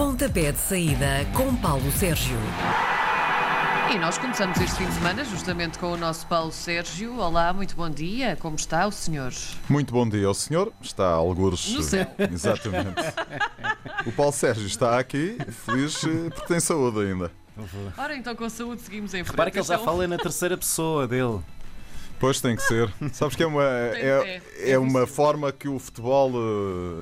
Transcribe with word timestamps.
Pontapé 0.00 0.50
de 0.50 0.58
saída 0.58 1.26
com 1.36 1.54
Paulo 1.56 1.92
Sérgio. 1.92 2.38
E 3.92 3.98
nós 3.98 4.16
começamos 4.16 4.58
este 4.58 4.76
fim 4.78 4.86
de 4.86 4.94
semana 4.94 5.22
justamente 5.26 5.78
com 5.78 5.92
o 5.92 5.96
nosso 5.98 6.26
Paulo 6.26 6.50
Sérgio. 6.50 7.18
Olá, 7.18 7.52
muito 7.52 7.76
bom 7.76 7.90
dia. 7.90 8.34
Como 8.40 8.56
está 8.56 8.86
o 8.86 8.90
senhor? 8.90 9.30
Muito 9.68 9.92
bom 9.92 10.08
dia 10.08 10.26
ao 10.26 10.32
senhor. 10.32 10.72
Está 10.80 11.04
a 11.04 11.12
algures. 11.12 11.70
No 11.74 11.82
céu. 11.82 12.06
Exatamente. 12.32 12.94
O 14.06 14.12
Paulo 14.12 14.32
Sérgio 14.32 14.66
está 14.66 14.98
aqui, 14.98 15.36
feliz 15.66 16.02
eh, 16.04 16.30
porque 16.30 16.46
tem 16.46 16.60
saúde 16.60 17.00
ainda. 17.00 17.30
Ora, 17.98 18.16
então 18.16 18.34
com 18.34 18.48
saúde 18.48 18.80
seguimos 18.80 19.12
em 19.12 19.18
frente. 19.18 19.32
Repara 19.32 19.50
que 19.50 19.58
ele 19.58 19.66
já 19.66 19.74
Então, 19.74 19.84
fala 19.84 20.08
na 20.08 20.16
terceira 20.16 20.56
pessoa 20.56 21.06
dele. 21.06 21.40
Pois 22.20 22.38
tem 22.38 22.54
que 22.54 22.62
ser. 22.62 22.92
Sabes 23.14 23.34
que 23.34 23.42
é 23.42 23.46
uma, 23.46 23.64
é, 23.64 24.40
é, 24.58 24.72
é 24.72 24.78
uma 24.78 25.06
forma 25.06 25.50
que 25.50 25.66
o 25.66 25.78
futebol 25.78 26.30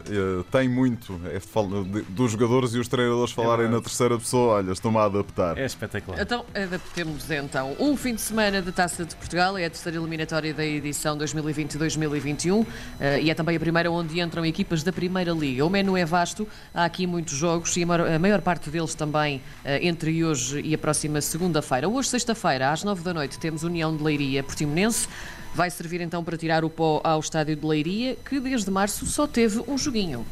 eh, 0.07 0.45
tem 0.49 0.69
muito. 0.69 1.21
É 1.27 1.41
de- 1.41 2.03
dos 2.03 2.31
jogadores 2.31 2.73
e 2.75 2.79
os 2.79 2.87
treinadores 2.87 3.33
falarem 3.33 3.65
verdade. 3.65 3.75
na 3.75 3.83
terceira 3.83 4.17
pessoa. 4.17 4.55
Olha, 4.55 4.71
estou-me 4.71 4.97
a 4.97 5.03
adaptar. 5.05 5.59
É 5.59 5.67
espetacular. 5.67 6.21
Então, 6.23 6.45
adaptemos 6.55 7.29
então. 7.33 7.75
Um 7.81 7.97
fim 7.97 8.15
de 8.15 8.21
semana 8.21 8.63
de 8.63 8.71
Taça 8.71 9.05
de 9.05 9.17
Portugal 9.17 9.59
é 9.59 9.65
a 9.65 9.71
terceira 9.71 9.99
eliminatória 9.99 10.55
da 10.55 10.65
edição 10.65 11.19
2020-2021 11.19 12.65
eh, 13.01 13.23
e 13.23 13.31
é 13.31 13.35
também 13.35 13.57
a 13.57 13.61
primeira 13.61 13.91
onde 13.91 14.21
entram 14.21 14.47
equipas 14.47 14.85
da 14.85 14.93
Primeira 14.93 15.33
Liga. 15.33 15.67
O 15.67 15.71
menu 15.71 15.97
é 15.97 16.05
vasto, 16.05 16.47
há 16.73 16.85
aqui 16.85 17.09
muitos 17.09 17.35
jogos 17.35 17.77
e 17.77 17.83
a 17.83 17.87
maior, 17.87 18.09
a 18.09 18.19
maior 18.21 18.41
parte 18.41 18.71
deles 18.71 18.95
também 18.95 19.43
entre 19.65 20.25
hoje 20.25 20.61
e 20.61 20.75
a 20.75 20.79
próxima 20.79 21.21
segunda-feira. 21.21 21.89
Hoje, 21.89 22.09
sexta-feira, 22.09 22.71
às 22.71 22.85
nove 22.85 23.03
da 23.03 23.13
noite, 23.13 23.37
temos 23.41 23.65
União 23.65 23.97
de 23.97 24.03
Leiria 24.03 24.45
Portimonense. 24.45 25.08
Vai 25.55 25.71
servir 25.71 26.01
então 26.01 26.23
para 26.23 26.37
tirar 26.37 26.65
o 26.65 26.71
pó 26.71 27.01
ao 27.03 27.19
estádio 27.19 27.57
de 27.57 27.67
Leiria, 27.67 28.17
que 28.29 28.39
desde 28.39 28.71
março 28.71 29.07
só 29.07 29.27
teve 29.27 29.63
um 29.67 29.77
joguinho. 29.77 30.25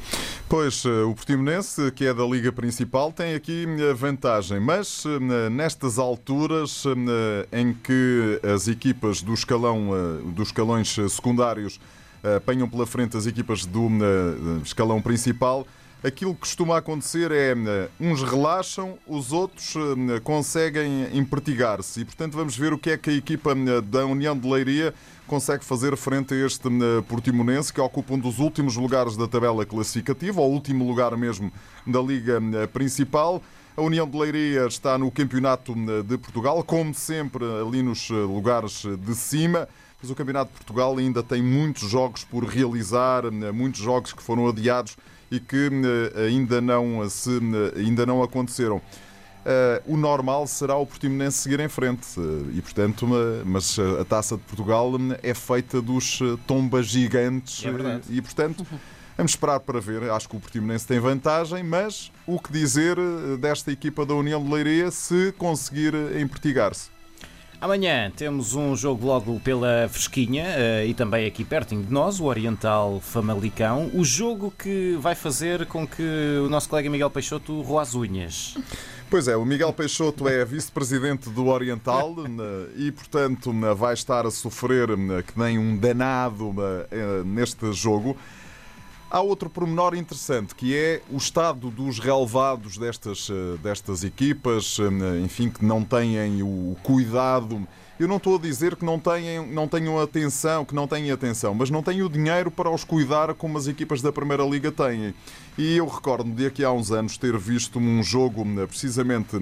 Pois, 0.49 0.85
eh, 0.85 1.03
o 1.03 1.15
Portimonense, 1.15 1.91
que 1.91 2.07
é 2.07 2.15
da 2.15 2.25
Liga 2.25 2.53
Principal, 2.53 3.11
tem 3.11 3.35
aqui 3.35 3.67
a 3.91 3.93
vantagem, 3.93 4.61
mas 4.61 5.05
eh, 5.05 5.51
nestas 5.51 5.99
alturas 5.99 6.85
eh, 6.87 7.61
em 7.61 7.73
que 7.75 8.41
as 8.55 8.69
equipas 8.69 9.23
do 9.23 9.35
escalão, 9.35 9.91
eh, 9.93 10.33
dos 10.33 10.49
escalões 10.49 10.97
eh, 10.97 11.09
secundários 11.09 11.81
eh, 12.23 12.37
apanham 12.37 12.69
pela 12.69 12.87
frente 12.87 13.17
as 13.17 13.27
equipas 13.27 13.67
do 13.67 13.89
eh, 13.89 14.63
escalão 14.65 15.03
principal, 15.03 15.67
aquilo 16.03 16.35
que 16.35 16.41
costuma 16.41 16.79
acontecer 16.79 17.31
é 17.31 17.53
eh, 17.53 17.89
uns 18.01 18.23
relaxam, 18.23 18.99
os 19.07 19.33
outros 19.33 19.75
eh, 19.77 20.21
conseguem 20.21 21.17
empertigar-se. 21.17 22.01
E, 22.01 22.05
portanto, 22.05 22.35
vamos 22.35 22.57
ver 22.57 22.73
o 22.73 22.79
que 22.79 22.91
é 22.91 22.99
que 22.99 23.11
a 23.11 23.13
equipa 23.13 23.53
eh, 23.53 23.81
da 23.81 24.07
União 24.07 24.39
de 24.39 24.49
Leiria 24.49 24.95
consegue 25.27 25.65
fazer 25.65 25.97
frente 25.97 26.35
a 26.35 26.47
este 26.47 26.69
Portimonense, 27.09 27.73
que 27.73 27.81
ocupa 27.81 28.15
um 28.15 28.19
dos 28.19 28.39
últimos 28.39 28.77
lugares 28.77 29.17
da 29.17 29.27
tabela 29.27 29.67
classificativa, 29.67 30.41
ou 30.41 30.53
último 30.53 30.87
lugar 30.87 31.17
mesmo 31.17 31.53
da 31.85 32.01
Liga 32.01 32.41
Principal. 32.73 33.43
A 33.77 33.83
União 33.83 34.09
de 34.09 34.17
Leiria 34.17 34.67
está 34.67 34.97
no 34.97 35.11
Campeonato 35.11 35.75
de 36.05 36.17
Portugal, 36.17 36.63
como 36.63 36.95
sempre, 36.95 37.45
ali 37.45 37.83
nos 37.83 38.09
lugares 38.09 38.85
de 39.01 39.15
cima. 39.17 39.69
Mas 40.01 40.11
o 40.11 40.15
Campeonato 40.15 40.51
de 40.51 40.59
Portugal 40.59 40.97
ainda 40.99 41.23
tem 41.23 41.43
muitos 41.43 41.89
jogos 41.89 42.23
por 42.23 42.45
realizar, 42.45 43.25
eh, 43.25 43.53
muitos 43.53 43.81
jogos 43.81 44.13
que 44.13 44.23
foram 44.23 44.47
adiados 44.47 44.97
e 45.31 45.41
que 45.41 45.71
eh, 46.15 46.27
ainda 46.27 46.61
não, 46.61 47.09
se, 47.09 47.31
eh, 47.31 47.81
ainda 47.81 48.05
não 48.05 48.23
aconteceram. 48.23 48.81
O 49.87 49.97
normal 49.97 50.45
será 50.49 50.75
o 50.75 50.85
Portimonense 50.85 51.39
seguir 51.39 51.61
em 51.61 51.69
frente 51.69 52.05
e 52.53 52.61
portanto 52.61 53.07
mas 53.45 53.79
a 53.79 54.05
Taça 54.05 54.37
de 54.37 54.43
Portugal 54.43 54.91
é 55.23 55.33
feita 55.35 55.81
dos 55.81 56.19
tombas 56.49 56.87
gigantes 56.87 57.65
É 57.65 58.01
e 58.11 58.21
portanto 58.21 58.67
vamos 59.17 59.31
esperar 59.31 59.61
para 59.61 59.81
ver. 59.81 60.11
Acho 60.11 60.29
que 60.29 60.37
o 60.37 60.41
Portimonense 60.41 60.85
tem 60.85 60.99
vantagem 60.99 61.63
mas 61.63 62.11
o 62.27 62.41
que 62.41 62.51
dizer 62.51 62.97
desta 63.39 63.71
equipa 63.71 64.05
da 64.05 64.15
União 64.15 64.43
de 64.43 64.51
Leiria 64.51 64.91
se 64.91 65.33
conseguir 65.39 65.95
empertigar-se 66.21 66.96
Amanhã 67.59 68.13
temos 68.15 68.55
um 68.55 68.77
jogo 68.77 69.07
logo 69.07 69.41
pela 69.41 69.89
Fresquinha 69.89 70.45
eh, 70.47 70.87
e 70.87 70.95
também 70.95 71.27
aqui 71.27 71.43
pertinho 71.43 71.83
de 71.83 71.91
nós, 71.91 72.21
o 72.21 72.25
Oriental 72.25 73.01
Famalicão. 73.01 73.91
O 73.95 74.05
jogo 74.05 74.53
que 74.57 74.97
vai 75.01 75.15
fazer 75.15 75.65
com 75.65 75.87
que 75.87 76.03
o 76.45 76.51
nosso 76.51 76.69
colega 76.69 76.91
Miguel 76.91 77.11
Peixoto 77.11 77.63
roa 77.63 77.81
as 77.81 77.95
unhas. 77.95 78.59
Pois 79.09 79.27
é, 79.27 79.37
o 79.37 79.45
Miguel 79.45 79.73
Peixoto 79.73 80.29
é 80.29 80.45
vice-presidente 80.45 81.31
do 81.31 81.47
Oriental 81.47 82.15
e, 82.77 82.93
portanto, 82.93 83.51
vai 83.75 83.95
estar 83.95 84.27
a 84.27 84.31
sofrer 84.31 84.89
que 85.27 85.39
nem 85.39 85.59
um 85.59 85.77
danado 85.77 86.55
eh, 86.91 87.23
neste 87.25 87.73
jogo. 87.73 88.17
Há 89.09 89.21
outro 89.21 89.49
pormenor 89.49 89.95
interessante 89.95 90.53
que 90.53 90.77
é 90.77 91.01
o 91.11 91.17
estado 91.17 91.71
dos 91.71 92.01
relevados 92.01 92.77
destas, 92.77 93.29
eh, 93.31 93.57
destas 93.63 94.03
equipas, 94.03 94.79
eh, 94.81 95.21
enfim, 95.21 95.49
que 95.49 95.65
não 95.65 95.85
têm 95.85 96.43
o 96.43 96.77
cuidado. 96.83 97.67
Eu 98.01 98.09
não 98.09 98.17
estou 98.17 98.37
a 98.37 98.39
dizer 98.39 98.75
que 98.75 98.85
não 98.85 98.99
tenham, 98.99 99.47
não 99.47 99.69
tenham 99.69 99.99
atenção, 99.99 100.65
que 100.65 100.75
não 100.75 100.89
têm 100.89 101.13
atenção, 101.13 101.55
mas 101.55 101.71
não 101.71 101.85
têm 101.85 102.03
o 102.03 102.09
dinheiro 102.09 102.51
para 102.51 102.69
os 102.69 102.83
cuidar 102.83 103.33
como 103.35 103.57
as 103.57 103.69
equipas 103.69 104.03
da 104.03 104.11
Primeira 104.11 104.45
Liga 104.45 104.73
têm. 104.73 105.15
E 105.57 105.77
eu 105.77 105.87
recordo-me 105.87 106.35
de 106.35 106.45
aqui 106.45 106.65
há 106.65 106.73
uns 106.73 106.91
anos 106.91 107.17
ter 107.17 107.39
visto 107.39 107.79
um 107.79 108.03
jogo 108.03 108.45
né, 108.45 108.67
precisamente 108.67 109.37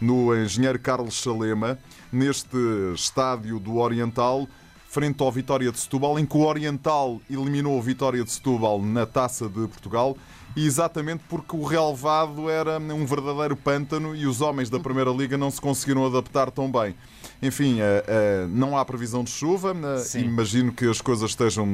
no 0.00 0.36
Engenheiro 0.36 0.78
Carlos 0.80 1.22
Salema, 1.22 1.78
neste 2.12 2.56
estádio 2.94 3.58
do 3.58 3.76
Oriental, 3.76 4.46
frente 4.88 5.22
ao 5.22 5.30
Vitória 5.30 5.70
de 5.70 5.78
Setúbal, 5.78 6.18
em 6.18 6.24
que 6.24 6.36
o 6.36 6.46
Oriental 6.46 7.20
eliminou 7.30 7.78
o 7.78 7.82
Vitória 7.82 8.22
de 8.24 8.30
Setúbal 8.30 8.80
na 8.80 9.04
Taça 9.04 9.46
de 9.48 9.66
Portugal, 9.68 10.16
e 10.56 10.64
exatamente 10.64 11.22
porque 11.28 11.54
o 11.54 11.64
relevado 11.64 12.48
era 12.48 12.78
um 12.78 13.04
verdadeiro 13.04 13.54
pântano 13.54 14.16
e 14.16 14.26
os 14.26 14.40
homens 14.40 14.70
da 14.70 14.80
Primeira 14.80 15.10
Liga 15.10 15.36
não 15.36 15.50
se 15.50 15.60
conseguiram 15.60 16.06
adaptar 16.06 16.50
tão 16.50 16.72
bem. 16.72 16.94
Enfim, 17.42 17.78
eh, 17.80 18.04
eh, 18.08 18.46
não 18.48 18.78
há 18.78 18.82
previsão 18.82 19.22
de 19.22 19.28
chuva, 19.28 19.76
eh, 19.76 19.98
Sim. 19.98 20.20
imagino 20.20 20.72
que 20.72 20.88
as 20.88 21.02
coisas 21.02 21.30
estejam 21.30 21.68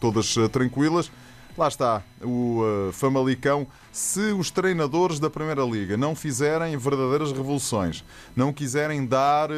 todas 0.00 0.36
tranquilas. 0.52 1.10
Lá 1.56 1.66
está, 1.66 2.04
o 2.22 2.62
Famalicão. 2.92 3.66
Se 3.90 4.30
os 4.30 4.48
treinadores 4.48 5.18
da 5.18 5.28
Primeira 5.28 5.64
Liga 5.64 5.96
não 5.96 6.14
fizerem 6.14 6.76
verdadeiras 6.76 7.32
revoluções, 7.32 8.04
não 8.36 8.52
quiserem 8.52 9.04
dar 9.04 9.50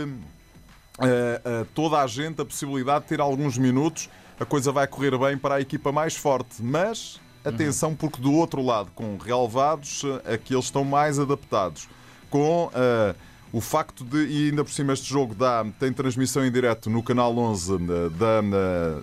a, 1.01 1.63
a 1.63 1.65
toda 1.75 1.99
a 1.99 2.07
gente 2.07 2.41
a 2.41 2.45
possibilidade 2.45 3.05
de 3.05 3.09
ter 3.09 3.21
alguns 3.21 3.57
minutos, 3.59 4.09
a 4.39 4.45
coisa 4.45 4.71
vai 4.71 4.87
correr 4.87 5.17
bem 5.19 5.37
para 5.37 5.57
a 5.57 5.61
equipa 5.61 5.91
mais 5.91 6.17
forte. 6.17 6.63
Mas 6.63 7.21
atenção, 7.45 7.95
porque 7.95 8.21
do 8.21 8.33
outro 8.33 8.63
lado, 8.63 8.91
com 8.95 9.17
relevados, 9.17 10.03
eh, 10.25 10.35
aqui 10.35 10.55
eles 10.55 10.67
estão 10.67 10.85
mais 10.85 11.19
adaptados. 11.19 11.89
Com 12.29 12.71
eh, 12.75 13.15
o 13.53 13.61
facto 13.61 14.05
de, 14.05 14.27
e 14.27 14.51
ainda 14.51 14.63
por 14.63 14.73
cima 14.73 14.93
este 14.93 15.09
jogo 15.09 15.35
dá, 15.35 15.65
tem 15.79 15.93
transmissão 15.93 16.45
em 16.45 16.53
direto 16.53 16.89
no 16.89 17.03
canal 17.03 17.37
11 17.37 17.79
da, 17.79 18.41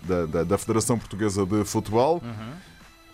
da, 0.05 0.25
da, 0.25 0.43
da 0.43 0.57
Federação 0.57 0.97
Portuguesa 0.97 1.45
de 1.45 1.63
Futebol. 1.65 2.21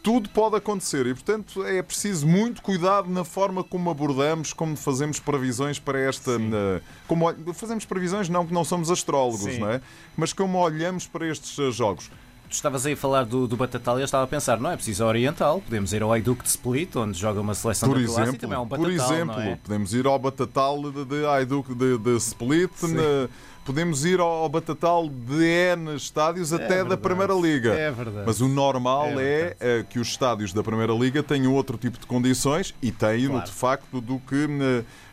Tudo 0.03 0.27
pode 0.29 0.57
acontecer 0.57 1.07
e, 1.07 1.13
portanto, 1.13 1.63
é 1.65 1.81
preciso 1.81 2.27
muito 2.27 2.61
cuidado 2.61 3.09
na 3.09 3.23
forma 3.23 3.63
como 3.63 3.89
abordamos, 3.89 4.51
como 4.51 4.75
fazemos 4.75 5.17
previsões 5.17 5.79
para 5.79 5.97
esta. 5.97 6.37
na- 6.37 6.81
como 7.07 7.33
fazemos 7.53 7.85
previsões, 7.85 8.27
não 8.27 8.45
que 8.45 8.53
não 8.53 8.65
somos 8.65 8.91
astrólogos, 8.91 9.39
Sim. 9.53 9.59
não 9.59 9.69
é? 9.69 9.79
Mas 10.17 10.33
como 10.33 10.57
olhamos 10.59 11.07
para 11.07 11.25
estes 11.27 11.57
eh, 11.57 11.71
jogos. 11.71 12.11
Tu 12.49 12.55
estavas 12.57 12.85
aí 12.85 12.93
a 12.93 12.97
falar 12.97 13.25
do, 13.25 13.47
do 13.47 13.55
Batatal 13.57 13.97
e 13.97 14.01
eu 14.01 14.05
estava 14.05 14.25
a 14.25 14.27
pensar, 14.27 14.59
não 14.59 14.69
é 14.69 14.75
preciso 14.75 15.03
Oriental, 15.05 15.59
podemos 15.61 15.91
ir 15.93 16.03
ao 16.03 16.11
Aiduque 16.11 16.43
de 16.43 16.49
Split, 16.49 16.95
onde 16.97 17.17
joga 17.17 17.39
uma 17.41 17.55
seleção 17.55 17.89
Por 17.89 17.97
da 17.97 18.03
Croácia 18.03 18.21
exemplo, 18.23 18.35
e 18.35 18.39
também 18.39 18.57
é 18.57 18.59
um 18.59 18.67
por 18.67 18.77
Batatal, 18.79 19.13
exemplo 19.13 19.35
não 19.37 19.41
é? 19.41 19.55
podemos 19.55 19.93
ir 19.93 20.05
ao 20.05 20.19
Batatal 20.19 20.81
de, 20.91 21.05
de 21.05 21.75
de, 21.75 21.97
de 21.97 22.17
Split, 22.17 22.71
na- 22.83 23.29
podemos 23.65 24.03
ir 24.05 24.19
ao 24.19 24.47
Batatal 24.49 25.07
de 25.09 25.43
N 25.75 25.95
estádios 25.95 26.51
até 26.53 26.67
da 26.67 26.75
verdade. 26.75 27.01
Primeira 27.01 27.33
Liga. 27.33 27.73
É 27.73 27.91
verdade. 27.91 28.23
Mas 28.25 28.41
o 28.41 28.47
normal 28.47 29.19
É 29.19 29.23
é, 29.23 29.55
eh, 29.59 29.85
que 29.89 29.99
os 29.99 30.09
estádios 30.09 30.53
da 30.53 30.61
Primeira 30.63 30.93
Liga 30.93 31.23
tenham 31.23 31.53
outro 31.53 31.77
tipo 31.77 31.97
de 31.99 32.05
condições 32.05 32.73
e 32.81 32.91
têm 32.91 33.27
Claro. 33.27 33.45
de 33.45 33.51
facto 33.51 34.01
do 34.01 34.19
que 34.19 34.47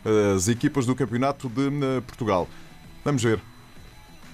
eh, 0.04 0.34
as 0.34 0.48
equipas 0.48 0.86
do 0.86 0.94
Campeonato 0.94 1.48
de 1.48 1.68
eh, 1.68 2.00
Portugal. 2.06 2.48
Vamos 3.04 3.22
ver. 3.22 3.40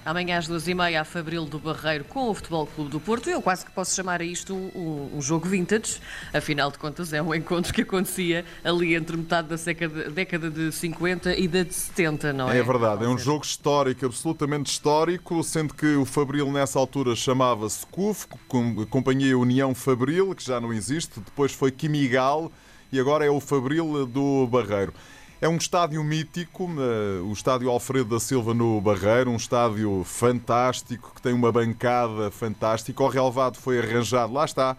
Amanhã 0.07 0.37
às 0.37 0.47
duas 0.47 0.65
e 0.69 0.73
meia, 0.73 1.01
a 1.01 1.03
Fabril 1.03 1.43
do 1.43 1.59
Barreiro 1.59 2.05
com 2.05 2.29
o 2.29 2.33
Futebol 2.33 2.65
Clube 2.65 2.89
do 2.91 2.97
Porto. 2.97 3.29
Eu 3.29 3.41
quase 3.41 3.65
que 3.65 3.71
posso 3.71 3.93
chamar 3.93 4.21
a 4.21 4.23
isto 4.23 4.55
um, 4.55 5.11
um- 5.17 5.21
jogo 5.21 5.49
vintage. 5.49 5.99
Afinal 6.33 6.71
de 6.71 6.77
contas, 6.77 7.11
é 7.11 7.21
um 7.21 7.35
encontro 7.35 7.73
que 7.73 7.81
acontecia 7.81 8.45
ali 8.63 8.95
entre 8.95 9.17
metade 9.17 9.49
da 9.49 9.57
década, 9.57 10.09
década 10.09 10.49
de 10.49 10.71
50 10.71 11.35
e 11.37 11.45
da 11.45 11.61
de 11.63 11.73
70, 11.73 12.31
não 12.31 12.49
é? 12.49 12.57
É 12.59 12.63
verdade, 12.63 13.03
é 13.03 13.07
um 13.09 13.17
jogo 13.17 13.43
histórico, 13.43 14.05
absolutamente 14.05 14.71
histórico, 14.71 15.43
sendo 15.43 15.73
que 15.73 15.97
o 15.97 16.05
Fabril 16.05 16.49
nessa 16.53 16.79
altura 16.79 17.13
chamava-se 17.13 17.85
CUF, 17.87 18.27
com- 18.47 18.85
Companhia 18.85 19.37
União 19.37 19.75
Fabril, 19.75 20.33
que 20.33 20.45
já 20.45 20.61
não 20.61 20.71
existe, 20.71 21.19
depois 21.19 21.51
foi 21.51 21.69
Quimigal 21.69 22.49
e 22.93 22.97
agora 22.97 23.25
é 23.25 23.29
o 23.29 23.41
Fabril 23.41 24.05
do 24.05 24.47
Barreiro. 24.47 24.93
É 25.39 25.47
um 25.47 25.55
estádio 25.55 26.03
mítico, 26.03 26.67
eh, 26.79 27.21
o 27.21 27.31
estádio 27.31 27.69
Alfredo 27.69 28.09
da 28.09 28.19
Silva 28.19 28.55
no 28.55 28.81
Barreiro, 28.81 29.29
um 29.29 29.35
estádio 29.35 30.03
fantástico, 30.03 31.11
que 31.13 31.21
tem 31.21 31.31
uma 31.31 31.51
bancada 31.51 32.31
fantástica. 32.31 33.03
O 33.03 33.07
relevado 33.07 33.57
foi 33.57 33.77
arranjado, 33.77 34.33
lá 34.33 34.45
está, 34.45 34.75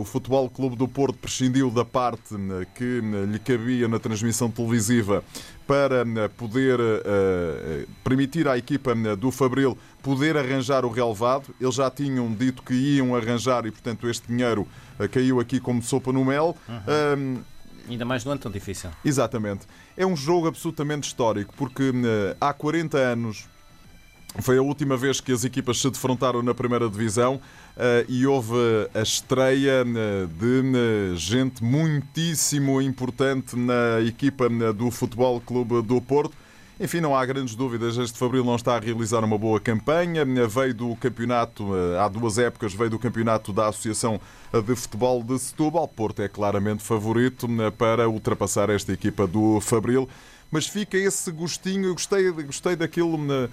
o 0.00 0.04
Futebol 0.04 0.48
Clube 0.48 0.76
do 0.76 0.88
Porto 0.88 1.18
prescindiu 1.18 1.70
da 1.70 1.84
parte 1.84 2.34
que 2.74 3.02
lhe 3.30 3.38
cabia 3.38 3.86
na 3.86 3.98
transmissão 3.98 4.50
televisiva 4.50 5.22
para 5.66 6.06
poder 6.38 6.78
permitir 8.02 8.48
à 8.48 8.56
equipa 8.56 8.94
do 9.14 9.30
Fabril 9.30 9.76
poder 10.02 10.38
arranjar 10.38 10.86
o 10.86 10.90
relevado. 10.90 11.54
Eles 11.60 11.74
já 11.74 11.90
tinham 11.90 12.32
dito 12.32 12.62
que 12.62 12.72
iam 12.72 13.14
arranjar 13.14 13.66
e, 13.66 13.70
portanto, 13.70 14.08
este 14.08 14.26
dinheiro 14.26 14.66
caiu 15.12 15.38
aqui 15.38 15.60
como 15.60 15.82
sopa 15.82 16.14
no 16.14 16.24
mel. 16.24 16.56
Uhum. 16.66 17.42
Ainda 17.88 18.04
mais 18.04 18.24
num 18.24 18.32
ano 18.32 18.40
tão 18.40 18.50
difícil. 18.50 18.90
Exatamente. 19.04 19.66
É 19.96 20.06
um 20.06 20.16
jogo 20.16 20.46
absolutamente 20.48 21.08
histórico, 21.08 21.54
porque 21.56 21.92
há 22.40 22.52
40 22.52 22.98
anos 22.98 23.46
foi 24.40 24.58
a 24.58 24.62
última 24.62 24.96
vez 24.96 25.20
que 25.20 25.32
as 25.32 25.44
equipas 25.44 25.80
se 25.80 25.90
defrontaram 25.90 26.42
na 26.42 26.54
primeira 26.54 26.88
divisão 26.88 27.36
uh, 27.36 28.04
e 28.08 28.26
houve 28.26 28.54
a 28.94 29.00
estreia 29.00 29.84
uh, 29.84 30.26
de 30.26 31.16
gente 31.16 31.64
muitíssimo 31.64 32.80
importante 32.80 33.56
na 33.56 34.00
equipa 34.06 34.48
do 34.72 34.90
Futebol 34.90 35.40
Clube 35.40 35.82
do 35.82 36.00
Porto. 36.00 36.36
Enfim, 36.80 37.00
não 37.00 37.14
há 37.14 37.26
grandes 37.26 37.56
dúvidas. 37.56 37.96
Este 37.96 38.16
Fabril 38.16 38.44
não 38.44 38.54
está 38.54 38.76
a 38.76 38.78
realizar 38.78 39.24
uma 39.24 39.36
boa 39.36 39.58
campanha. 39.58 40.24
Veio 40.46 40.74
do 40.74 40.94
campeonato, 40.96 41.66
há 42.00 42.08
duas 42.08 42.38
épocas, 42.38 42.72
veio 42.72 42.90
do 42.90 42.98
campeonato 42.98 43.52
da 43.52 43.66
Associação 43.66 44.20
de 44.52 44.76
Futebol 44.76 45.22
de 45.24 45.36
Setúbal. 45.38 45.88
Porto 45.88 46.22
é 46.22 46.28
claramente 46.28 46.84
favorito 46.84 47.48
para 47.76 48.08
ultrapassar 48.08 48.70
esta 48.70 48.92
equipa 48.92 49.26
do 49.26 49.60
Fabril 49.60 50.08
mas 50.50 50.66
fica 50.66 50.96
esse 50.96 51.30
gostinho. 51.30 51.92
Gostei, 51.92 52.30
gostei 52.30 52.76
daquilo 52.76 53.16
uh, 53.16 53.48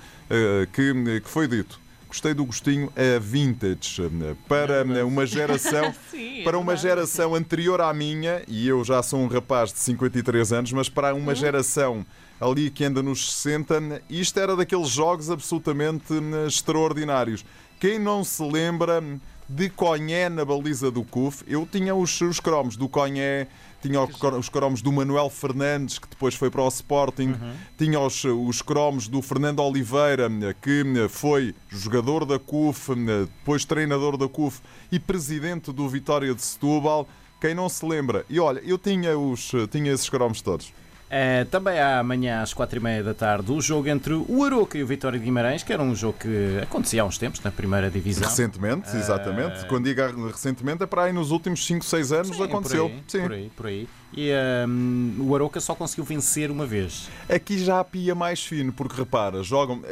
que, 0.72 1.22
que 1.22 1.30
foi 1.30 1.48
dito. 1.48 1.80
Gostei 2.15 2.33
do 2.33 2.45
gostinho 2.45 2.89
a 2.95 3.19
vintage 3.19 4.01
para 4.47 4.85
uma 5.06 5.25
geração 5.25 5.94
Sim, 6.09 6.39
é 6.39 6.44
para 6.45 6.57
uma 6.57 6.73
geração 6.73 7.35
anterior 7.35 7.81
à 7.81 7.94
minha 7.94 8.41
e 8.47 8.65
eu 8.65 8.85
já 8.85 9.03
sou 9.03 9.19
um 9.19 9.27
rapaz 9.27 9.73
de 9.73 9.79
53 9.79 10.53
anos, 10.53 10.71
mas 10.71 10.88
para 10.88 11.13
uma 11.13 11.33
hum. 11.33 11.35
geração 11.35 12.06
ali 12.39 12.69
que 12.69 12.85
anda 12.85 13.03
nos 13.03 13.33
60, 13.33 14.01
isto 14.09 14.39
era 14.39 14.56
daqueles 14.56 14.88
jogos 14.88 15.29
absolutamente 15.29 16.13
extraordinários. 16.47 17.44
Quem 17.81 18.00
não 18.00 18.23
se 18.23 18.41
lembra 18.50 19.03
de 19.50 19.69
Conhé 19.69 20.29
na 20.29 20.45
baliza 20.45 20.89
do 20.89 21.03
CUF? 21.03 21.44
Eu 21.45 21.67
tinha 21.69 21.94
os, 21.94 22.21
os 22.21 22.39
cromos 22.39 22.77
do 22.77 22.88
Conhé 22.88 23.50
tinha 23.87 24.01
os 24.01 24.49
cromos 24.49 24.81
do 24.81 24.91
Manuel 24.91 25.29
Fernandes, 25.29 25.99
que 25.99 26.07
depois 26.07 26.35
foi 26.35 26.49
para 26.49 26.61
o 26.61 26.67
Sporting, 26.67 27.29
uhum. 27.29 27.53
tinha 27.77 27.99
os, 27.99 28.23
os 28.23 28.61
cromos 28.61 29.07
do 29.07 29.21
Fernando 29.21 29.59
Oliveira, 29.61 30.29
que 30.61 30.83
foi 31.09 31.53
jogador 31.69 32.25
da 32.25 32.39
CUF, 32.39 32.95
depois 32.95 33.65
treinador 33.65 34.17
da 34.17 34.27
CUF 34.27 34.61
e 34.91 34.99
presidente 34.99 35.71
do 35.71 35.87
Vitória 35.87 36.33
de 36.33 36.41
Setúbal. 36.41 37.07
Quem 37.39 37.53
não 37.53 37.69
se 37.69 37.85
lembra? 37.85 38.25
E 38.29 38.39
olha, 38.39 38.61
eu 38.65 38.77
tinha, 38.77 39.17
os, 39.17 39.51
tinha 39.69 39.91
esses 39.91 40.09
cromos 40.09 40.41
todos. 40.41 40.73
É, 41.07 41.45
também 41.45 41.79
há 41.79 41.99
amanhã 41.99 42.41
às 42.41 42.53
quatro 42.53 42.79
e 42.79 42.81
meia 42.81 43.03
da 43.03 43.13
tarde 43.13 43.51
o 43.51 43.61
jogo 43.61 43.87
entre 43.87 44.13
o 44.13 44.43
Aroca 44.43 44.77
e 44.77 44.83
o 44.83 44.87
Vitória 44.87 45.19
de 45.19 45.25
Guimarães, 45.25 45.61
que 45.61 45.71
era 45.71 45.81
um 45.81 45.95
jogo 45.95 46.17
que 46.19 46.59
acontecia 46.63 47.03
há 47.03 47.05
uns 47.05 47.17
tempos 47.17 47.41
na 47.41 47.51
primeira 47.51 47.91
divisão. 47.91 48.27
Recentemente, 48.27 48.95
exatamente. 48.95 49.63
Uh... 49.63 49.67
Quando 49.67 49.85
digo 49.85 50.27
recentemente 50.27 50.83
é 50.83 50.85
para 50.87 51.03
aí 51.03 51.13
nos 51.13 51.29
últimos 51.29 51.65
5, 51.65 51.85
6 51.85 52.11
anos 52.11 52.35
Sim, 52.35 52.43
aconteceu. 52.43 52.89
Por 52.89 52.95
aí, 52.95 53.03
Sim. 53.07 53.21
por 53.21 53.31
aí, 53.31 53.51
por 53.55 53.65
aí. 53.67 53.89
E 54.17 54.31
um, 54.67 55.17
o 55.27 55.35
Aroca 55.35 55.59
só 55.59 55.75
conseguiu 55.75 56.05
vencer 56.05 56.49
uma 56.49 56.65
vez. 56.65 57.07
Aqui 57.29 57.59
já 57.59 57.83
pia 57.83 58.15
mais 58.15 58.43
fino, 58.43 58.71
porque 58.73 58.95
repara, 58.97 59.43
jogam. 59.43 59.83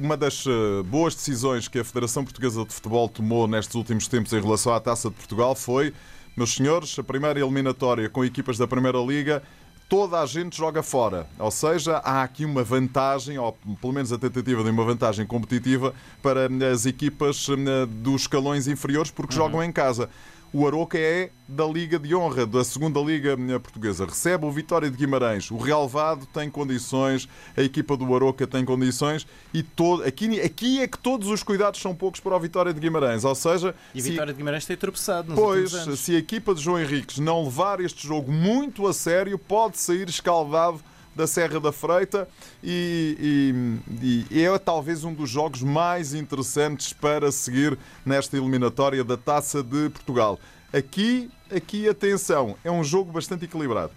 Uma 0.00 0.16
das 0.16 0.44
boas 0.86 1.14
decisões 1.14 1.68
que 1.68 1.78
a 1.78 1.84
Federação 1.84 2.24
Portuguesa 2.24 2.64
de 2.64 2.72
Futebol 2.72 3.08
tomou 3.08 3.46
nestes 3.46 3.74
últimos 3.74 4.08
tempos 4.08 4.32
em 4.32 4.40
relação 4.40 4.74
à 4.74 4.80
Taça 4.80 5.10
de 5.10 5.14
Portugal 5.14 5.54
foi, 5.54 5.92
meus 6.36 6.54
senhores, 6.54 6.98
a 6.98 7.04
primeira 7.04 7.38
eliminatória 7.38 8.08
com 8.08 8.24
equipas 8.24 8.58
da 8.58 8.66
Primeira 8.66 8.98
Liga 8.98 9.42
toda 9.88 10.20
a 10.20 10.26
gente 10.26 10.56
joga 10.56 10.82
fora. 10.82 11.26
Ou 11.38 11.50
seja, 11.50 11.98
há 11.98 12.22
aqui 12.22 12.44
uma 12.44 12.62
vantagem, 12.62 13.38
ou 13.38 13.52
pelo 13.80 13.92
menos 13.92 14.12
a 14.12 14.18
tentativa 14.18 14.62
de 14.62 14.70
uma 14.70 14.84
vantagem 14.84 15.26
competitiva 15.26 15.94
para 16.22 16.48
as 16.72 16.86
equipas 16.86 17.46
eh, 17.48 17.86
dos 17.86 18.22
escalões 18.22 18.66
inferiores, 18.66 19.10
porque 19.10 19.34
uhum. 19.34 19.44
jogam 19.44 19.62
em 19.62 19.72
casa. 19.72 20.10
O 20.52 20.66
Aroca 20.66 20.98
é 20.98 21.30
da 21.48 21.66
Liga 21.66 21.98
de 21.98 22.14
Honra, 22.14 22.46
da 22.46 22.64
segunda 22.64 23.00
Liga 23.00 23.36
Portuguesa. 23.60 24.06
Recebe 24.06 24.46
o 24.46 24.50
Vitória 24.50 24.90
de 24.90 24.96
Guimarães. 24.96 25.50
O 25.50 25.56
Real 25.56 25.88
Vado 25.88 26.26
tem 26.26 26.50
condições, 26.50 27.28
a 27.56 27.62
equipa 27.62 27.96
do 27.96 28.14
Aroca 28.14 28.46
tem 28.46 28.64
condições 28.64 29.26
e 29.52 29.62
todo... 29.62 30.02
aqui, 30.04 30.40
aqui 30.40 30.80
é 30.80 30.88
que 30.88 30.98
todos 30.98 31.28
os 31.28 31.42
cuidados 31.42 31.80
são 31.80 31.94
poucos 31.94 32.20
para 32.20 32.34
o 32.34 32.40
Vitória 32.40 32.72
de 32.72 32.80
Guimarães. 32.80 33.24
Ou 33.24 33.34
seja, 33.34 33.74
e 33.94 34.00
a 34.00 34.02
Vitória 34.02 34.32
de 34.32 34.38
Guimarães 34.38 34.64
tem 34.64 34.76
tropeçado 34.76 35.30
nos 35.30 35.38
pois, 35.38 35.72
se 35.98 36.14
a 36.14 36.18
equipa 36.18 36.54
de 36.54 36.62
João 36.62 36.80
Henriques 36.80 37.18
não 37.18 37.44
levar 37.44 37.80
este 37.80 38.06
jogo 38.06 38.32
muito 38.32 38.86
a 38.86 38.92
sério, 38.92 39.38
pode 39.38 39.78
sair 39.78 40.08
escaldado 40.08 40.80
da 41.16 41.26
Serra 41.26 41.58
da 41.58 41.72
Freita 41.72 42.28
e, 42.62 43.56
e, 44.00 44.26
e, 44.30 44.44
é 44.44 44.58
talvez 44.58 45.02
um 45.02 45.14
dos 45.14 45.30
jogos 45.30 45.62
mais 45.62 46.12
interessantes 46.12 46.92
para 46.92 47.32
seguir 47.32 47.78
nesta 48.04 48.36
eliminatória 48.36 49.02
da 49.02 49.16
Taça 49.16 49.62
de 49.62 49.88
Portugal. 49.88 50.38
Aqui, 50.72 51.30
aqui 51.50 51.88
atenção, 51.88 52.54
é 52.62 52.70
um 52.70 52.84
jogo 52.84 53.10
bastante 53.10 53.46
equilibrado. 53.46 53.92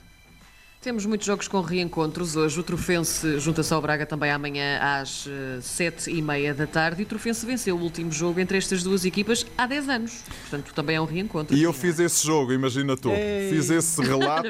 Temos 0.82 1.06
muitos 1.06 1.28
jogos 1.28 1.46
com 1.46 1.60
reencontros 1.60 2.38
hoje. 2.38 2.58
O 2.58 2.64
Trofense 2.64 3.38
junta-se 3.38 3.74
ao 3.74 3.82
Braga 3.82 4.06
também 4.06 4.32
amanhã 4.32 4.80
às 4.82 5.28
eh, 5.28 5.60
sete 5.62 6.10
e 6.10 6.22
meia 6.22 6.54
da 6.54 6.66
tarde. 6.66 7.02
E 7.02 7.04
o 7.04 7.06
Trofense 7.06 7.46
venceu 7.46 7.76
o 7.76 7.82
último 7.82 8.10
jogo 8.14 8.40
entre 8.40 8.58
estas 8.58 8.82
duas 8.82 9.04
equipas 9.04 9.46
há 9.58 9.68
10 9.68 9.90
anos. 9.90 10.24
Portanto, 10.44 10.74
também 10.74 10.96
é 10.96 11.02
um 11.02 11.06
reencontro. 11.06 11.54
E 11.54 11.62
eu 11.62 11.74
fiz 11.74 12.00
esse 12.00 12.26
jogo, 12.26 12.54
imagina 12.54 12.96
tu. 12.96 13.10
Ei. 13.10 13.50
Fiz 13.50 13.70
esse 13.70 14.00
relato. 14.02 14.48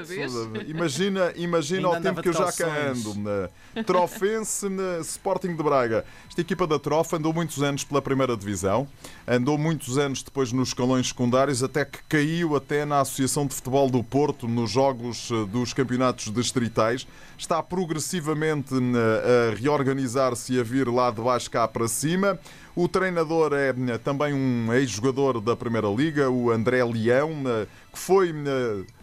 imagina 0.67 1.33
imagina 1.35 1.89
o 1.89 1.99
tempo 1.99 2.21
que 2.21 2.29
eu 2.29 2.33
já 2.33 2.51
cá 2.51 2.91
ando. 2.91 3.15
Na 3.15 3.83
Trofense, 3.83 4.69
na 4.69 4.99
Sporting 4.99 5.55
de 5.55 5.63
Braga. 5.63 6.05
Esta 6.27 6.41
equipa 6.41 6.67
da 6.67 6.77
Trofa 6.77 7.17
andou 7.17 7.33
muitos 7.33 7.63
anos 7.63 7.83
pela 7.83 8.03
primeira 8.03 8.37
divisão. 8.37 8.87
Andou 9.27 9.57
muitos 9.57 9.97
anos 9.97 10.21
depois 10.21 10.51
nos 10.51 10.69
escalões 10.69 11.07
secundários, 11.07 11.63
até 11.63 11.85
que 11.85 11.97
caiu 12.07 12.55
até 12.55 12.85
na 12.85 12.99
Associação 12.99 13.47
de 13.47 13.55
Futebol 13.55 13.89
do 13.89 14.03
Porto, 14.03 14.47
nos 14.47 14.69
jogos 14.69 15.31
eh, 15.31 15.45
dos 15.47 15.73
campeonatos 15.73 16.18
campeonatos 16.19 16.31
distritais, 16.33 17.07
está 17.37 17.63
progressivamente 17.63 18.75
eh, 18.75 19.51
a 19.51 19.55
reorganizar-se 19.55 20.53
e 20.53 20.59
a 20.59 20.63
vir 20.63 20.87
lá 20.89 21.09
de 21.09 21.21
baixo 21.21 21.49
cá 21.49 21.67
para 21.67 21.87
cima. 21.87 22.37
O 22.75 22.87
treinador 22.87 23.53
é 23.53 23.69
eh, 23.69 23.97
também 23.97 24.33
um 24.33 24.73
ex-jogador 24.73 25.39
da 25.39 25.55
Primeira 25.55 25.87
Liga, 25.87 26.29
o 26.29 26.51
André 26.51 26.83
Leão, 26.83 27.43
eh, 27.47 27.67
que 27.91 27.99
foi 27.99 28.33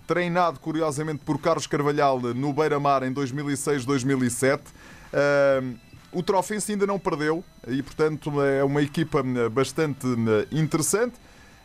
treinado 0.06 0.60
curiosamente 0.60 1.22
por 1.24 1.40
Carlos 1.40 1.66
Carvalhal 1.66 2.20
no 2.20 2.52
Beira-Mar 2.52 3.02
em 3.02 3.12
2006-2007. 3.12 4.60
O 6.12 6.22
Trofense 6.22 6.72
ainda 6.72 6.86
não 6.86 6.98
perdeu 6.98 7.44
e, 7.66 7.82
portanto, 7.82 8.40
é 8.40 8.62
uma 8.62 8.80
equipa 8.80 9.22
bastante 9.50 10.06
interessante. 10.52 11.14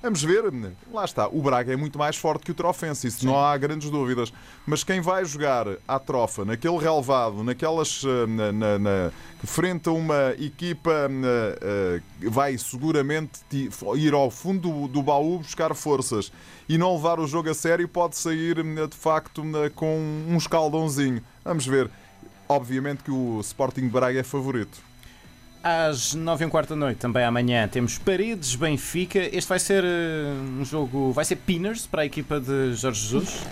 Vamos 0.02 0.24
ver, 0.24 0.44
lá 0.92 1.06
está. 1.06 1.28
O 1.28 1.42
Braga 1.44 1.72
é 1.72 1.76
muito 1.76 2.00
mais 2.00 2.16
forte 2.16 2.44
que 2.44 2.52
o 2.52 2.56
Trofense, 2.56 3.08
isso 3.08 3.20
Sim. 3.20 3.28
não 3.28 3.40
há 3.40 3.56
grandes 3.56 3.92
dúvidas. 3.92 4.34
Mas 4.66 4.84
quem 4.84 5.00
vai 5.00 5.24
jogar 5.26 5.68
à 5.88 6.00
trofa, 6.00 6.44
naquele 6.44 6.78
relevado, 6.78 7.44
naquelas. 7.44 8.04
Eh, 8.04 8.28
na, 8.28 8.52
na, 8.52 8.80
na 8.80 9.12
frente 9.44 9.90
a 9.90 9.92
uma 9.92 10.36
equipa, 10.40 10.92
uh, 11.10 12.30
vai 12.30 12.58
seguramente 12.58 13.40
ir 13.96 14.14
ao 14.14 14.30
fundo 14.30 14.70
do, 14.70 14.88
do 14.88 15.02
baú 15.02 15.40
buscar 15.40 15.74
forças 15.74 16.32
e 16.70 16.78
não 16.78 16.96
levar 16.96 17.20
o 17.20 17.26
jogo 17.26 17.50
a 17.50 17.54
sério, 17.54 17.88
pode 17.88 18.18
sair 18.18 18.56
de 18.64 18.96
facto 18.96 19.44
com 19.76 19.98
um 20.28 20.38
escaldãozinho. 20.38 21.22
Vamos 21.44 21.66
ver. 21.66 21.90
Obviamente 22.48 23.04
que 23.04 23.12
o 23.12 23.40
Sporting 23.42 23.88
Braga 23.88 24.20
é 24.20 24.24
favorito. 24.24 24.91
Às 25.64 26.16
9 26.16 26.44
e 26.44 26.48
um 26.48 26.50
quarto 26.50 26.70
da 26.70 26.76
noite, 26.76 26.98
também 26.98 27.24
amanhã, 27.24 27.68
temos 27.68 28.00
Paredes 28.00 28.56
Benfica. 28.56 29.20
Este 29.20 29.48
vai 29.48 29.60
ser 29.60 29.84
uh, 29.84 30.60
um 30.60 30.66
jogo. 30.66 31.12
Vai 31.12 31.24
ser 31.24 31.36
Pinners 31.36 31.86
para 31.86 32.02
a 32.02 32.06
equipa 32.06 32.40
de 32.40 32.74
Jorge 32.74 33.02
Jesus? 33.02 33.46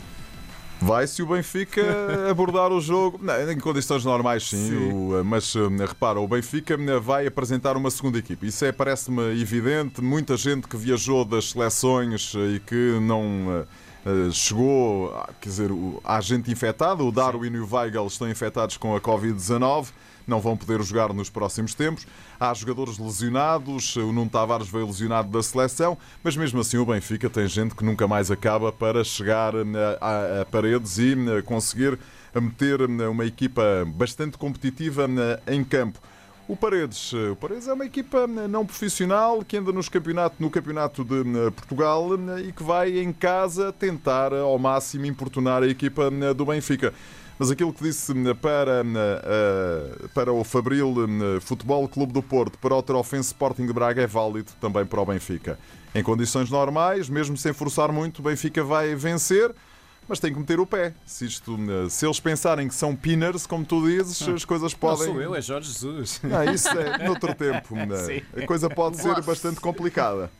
Vai 0.82 1.06
se 1.06 1.22
o 1.22 1.28
Benfica 1.28 1.84
abordar 2.28 2.72
o 2.72 2.82
jogo. 2.82 3.20
Não, 3.22 3.51
em 3.51 3.60
condições 3.60 4.04
normais, 4.04 4.50
sim. 4.50 4.70
sim. 4.70 4.92
O, 4.92 5.20
eh, 5.20 5.24
mas 5.24 5.54
uh, 5.54 5.70
repara, 5.70 6.20
o 6.20 6.28
Benfica 6.28 6.75
vai 7.00 7.28
apresentar 7.28 7.78
uma 7.78 7.92
segunda 7.92 8.18
equipe. 8.18 8.48
Isso 8.48 8.66
é, 8.66 8.72
parece-me 8.72 9.39
evidente. 9.39 10.01
Muita 10.01 10.36
gente 10.36 10.68
que 10.68 10.78
viajou 10.78 11.24
das 11.24 11.51
seleções 11.51 12.34
e 12.34 12.60
que 12.60 12.98
não. 13.01 13.66
Uh, 14.04 14.32
chegou, 14.32 15.13
quer 15.39 15.50
dizer, 15.50 15.70
há 16.04 16.20
gente 16.22 16.50
infectada, 16.50 17.04
o 17.04 17.12
Darwin 17.12 17.50
sim. 17.50 17.58
e 17.58 17.60
o 17.60 17.68
Weigel 17.72 18.08
estão 18.08 18.28
infectados 18.28 18.78
com 18.78 18.96
a 18.96 19.01
Covid-19 19.01 19.89
não 20.30 20.40
vão 20.40 20.56
poder 20.56 20.82
jogar 20.84 21.14
nos 21.14 21.30
próximos 21.30 21.74
tempos. 21.74 22.08
Há 22.40 22.54
jogadores 22.54 22.98
lesionados, 22.98 23.96
o 23.96 24.12
Nuno 24.12 24.30
Tavares 24.30 24.70
veio 24.70 24.86
lesionado 24.86 25.30
da 25.30 25.42
seleção, 25.44 25.98
mas 26.24 26.38
mesmo 26.38 26.62
assim 26.62 26.78
o 26.78 26.86
Benfica 26.86 27.30
tem 27.30 27.48
gente 27.48 27.76
que 27.76 27.84
nunca 27.84 28.08
mais 28.08 28.32
acaba 28.32 28.72
para 28.72 29.04
chegar 29.04 29.54
eh, 29.56 30.42
a, 30.42 30.46
paredes 30.46 30.98
e 30.98 31.14
eh, 31.14 31.42
conseguir 31.42 32.00
meter 32.34 32.82
eh, 32.82 33.08
uma 33.08 33.26
equipa 33.26 33.62
bastante 33.88 34.38
competitiva 34.38 35.10
em 35.48 35.64
campo. 35.64 36.00
O 36.48 36.56
Paredes, 36.56 37.14
o 37.14 37.36
Paredes 37.36 37.68
é 37.68 37.74
uma 37.74 37.86
equipa 37.86 38.26
não 38.26 38.66
profissional 38.66 39.46
que 39.46 39.56
anda 39.56 39.72
nos 39.72 39.88
campeonato, 39.88 40.36
no 40.40 40.50
campeonato 40.50 41.04
de 41.04 41.52
Portugal 41.52 42.10
e 42.44 42.52
que 42.52 42.64
vai 42.64 42.98
em 42.98 43.14
casa 43.14 43.72
tentar 43.72 44.34
ao 44.34 44.58
máximo 44.58 45.06
importunar 45.06 45.62
a 45.62 45.68
equipa 45.68 46.10
do 46.36 46.46
Benfica. 46.48 46.92
Mas 47.39 47.50
aquilo 47.50 47.74
que 47.74 47.81
disse 47.81 48.13
para, 48.41 48.84
para 50.13 50.34
o 50.34 50.43
Fabril 50.43 50.93
Futebol 51.39 51.88
Clube 51.88 52.12
do 52.12 52.22
Porto, 52.22 52.58
para 52.60 52.75
o 52.75 52.84
Trofense 52.84 53.27
Sporting 53.27 53.65
de 53.65 53.72
Braga, 53.72 54.01
é 54.01 54.08
válido 54.08 54.51
também 54.60 54.86
para 54.86 55.00
o 55.00 55.05
Benfica. 55.05 55.58
Em 55.96 56.03
condições 56.03 56.50
normais, 56.50 57.08
mesmo 57.08 57.38
sem 57.38 57.53
forçar 57.53 57.93
muito, 57.93 58.19
o 58.19 58.24
Benfica 58.24 58.62
vai 58.62 58.93
vencer 58.93 59.55
mas 60.10 60.19
tem 60.19 60.34
que 60.34 60.39
meter 60.39 60.60
o 60.60 60.65
pé. 60.65 60.91
Se, 61.05 61.25
isto, 61.25 61.55
se 61.88 62.03
eles 62.03 62.19
pensarem 62.19 62.67
que 62.67 62.74
são 62.74 62.96
pinners, 62.96 63.46
como 63.46 63.63
tu 63.63 63.86
dizes, 63.86 64.27
as 64.27 64.43
coisas 64.43 64.74
podem. 64.74 65.05
Não 65.05 65.13
sou 65.13 65.22
eu, 65.22 65.36
é 65.36 65.41
Jorge 65.41 65.72
Jesus. 65.72 66.19
Não, 66.24 66.43
isso 66.51 66.67
é 66.69 67.05
noutro 67.05 67.36
tempo. 67.36 67.75
A 68.36 68.46
coisa 68.48 68.67
pode 68.67 68.98
ser 68.98 69.22
bastante 69.22 69.62
complicada. 69.62 70.31